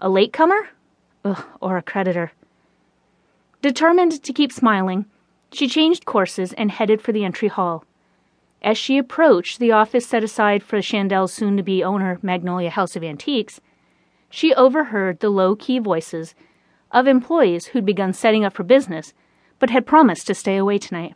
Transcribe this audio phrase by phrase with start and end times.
[0.00, 0.68] A latecomer?
[1.24, 2.32] Ugh, or a creditor.
[3.62, 5.06] Determined to keep smiling,
[5.52, 7.84] she changed courses and headed for the entry hall.
[8.62, 12.94] As she approached the office set aside for Shandel's soon to be owner, Magnolia House
[12.94, 13.60] of Antiques,
[14.30, 16.34] she overheard the low key voices
[16.92, 19.12] of employees who'd begun setting up for business
[19.58, 21.14] but had promised to stay away tonight.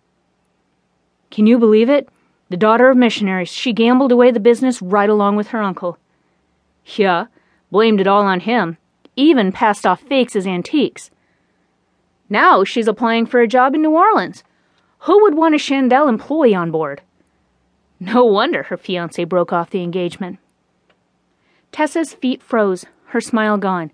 [1.30, 2.08] Can you believe it?
[2.48, 5.98] The daughter of missionaries, she gambled away the business right along with her uncle.
[6.84, 7.26] Yeah,
[7.72, 8.76] blamed it all on him,
[9.16, 11.10] even passed off fakes as antiques.
[12.28, 14.44] Now she's applying for a job in New Orleans.
[15.00, 17.00] Who would want a Shandel employee on board?
[17.98, 20.38] No wonder her fiance broke off the engagement.
[21.72, 23.90] Tessa's feet froze, her smile gone.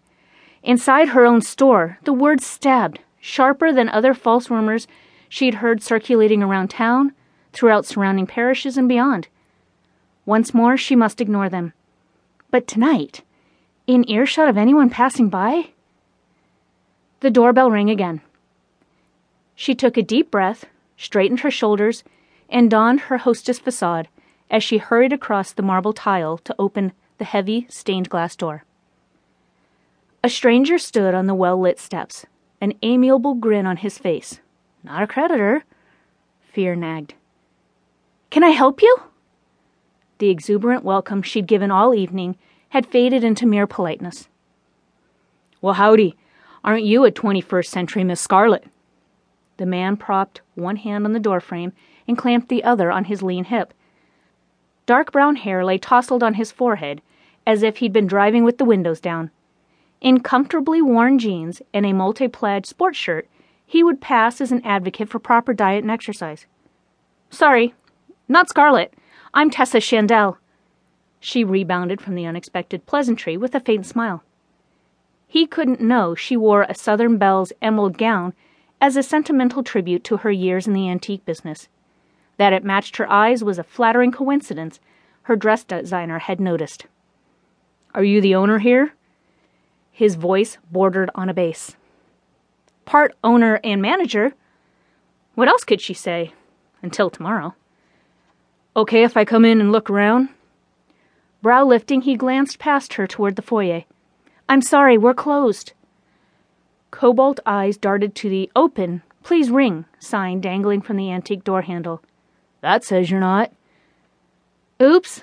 [0.64, 4.88] Inside her own store, the words stabbed, sharper than other false rumors
[5.28, 7.12] she'd heard circulating around town,
[7.52, 9.28] throughout surrounding parishes, and beyond.
[10.26, 11.72] Once more, she must ignore them.
[12.50, 13.22] But tonight,
[13.88, 15.70] in earshot of anyone passing by?
[17.20, 18.20] The doorbell rang again.
[19.56, 20.66] She took a deep breath,
[20.98, 22.04] straightened her shoulders,
[22.50, 24.06] and donned her hostess facade
[24.50, 28.62] as she hurried across the marble tile to open the heavy stained glass door.
[30.22, 32.26] A stranger stood on the well lit steps,
[32.60, 34.40] an amiable grin on his face.
[34.84, 35.64] Not a creditor.
[36.52, 37.14] Fear nagged.
[38.30, 38.96] Can I help you?
[40.18, 42.36] The exuberant welcome she'd given all evening
[42.70, 44.28] had faded into mere politeness.
[45.60, 46.16] Well, howdy.
[46.64, 48.64] Aren't you a 21st century Miss Scarlett?
[49.56, 51.72] The man propped one hand on the doorframe
[52.06, 53.72] and clamped the other on his lean hip.
[54.86, 57.02] Dark brown hair lay tousled on his forehead
[57.46, 59.30] as if he'd been driving with the windows down.
[60.00, 63.28] In comfortably worn jeans and a multi plaid sports shirt,
[63.64, 66.46] he would pass as an advocate for proper diet and exercise.
[67.30, 67.74] Sorry,
[68.28, 68.94] not Scarlett.
[69.34, 70.36] I'm Tessa Shandel.
[71.20, 74.22] She rebounded from the unexpected pleasantry with a faint smile.
[75.26, 78.32] He couldn't know she wore a Southern Belle's emerald gown
[78.80, 81.68] as a sentimental tribute to her years in the antique business.
[82.36, 84.80] That it matched her eyes was a flattering coincidence
[85.22, 86.86] her dress designer had noticed.
[87.94, 88.94] Are you the owner here?
[89.90, 91.76] His voice bordered on a bass.
[92.86, 94.32] Part owner and manager.
[95.34, 96.32] What else could she say?
[96.80, 97.54] Until tomorrow.
[98.74, 100.30] Okay if I come in and look around?
[101.40, 103.84] Brow lifting, he glanced past her toward the foyer.
[104.48, 105.72] I'm sorry, we're closed.
[106.90, 112.02] Cobalt eyes darted to the open, please ring sign dangling from the antique door handle.
[112.60, 113.52] That says you're not.
[114.80, 115.22] Oops.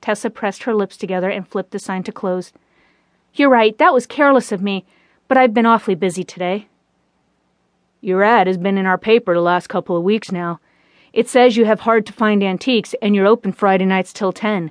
[0.00, 2.52] Tessa pressed her lips together and flipped the sign to close.
[3.34, 4.84] You're right, that was careless of me,
[5.28, 6.68] but I've been awfully busy today.
[8.00, 10.60] Your ad has been in our paper the last couple of weeks now.
[11.12, 14.70] It says you have hard to find antiques and you're open Friday nights till 10.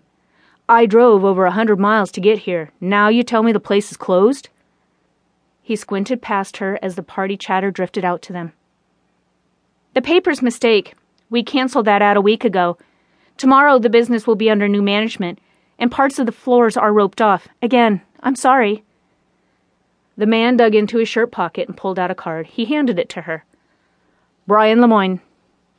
[0.69, 2.71] I drove over a hundred miles to get here.
[2.81, 4.49] Now you tell me the place is closed?
[5.61, 8.53] He squinted past her as the party chatter drifted out to them.
[9.93, 10.95] The paper's mistake.
[11.29, 12.77] We canceled that out a week ago.
[13.37, 15.39] Tomorrow the business will be under new management,
[15.79, 17.47] and parts of the floors are roped off.
[17.61, 18.83] Again, I'm sorry.
[20.17, 22.47] The man dug into his shirt pocket and pulled out a card.
[22.47, 23.45] He handed it to her.
[24.47, 25.21] Brian Lemoyne,